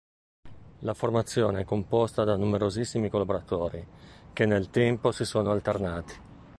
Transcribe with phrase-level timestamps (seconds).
[0.79, 3.85] La formazione è composta da numerosissimi collaboratori
[4.33, 6.13] che nel tempo si sono alternati.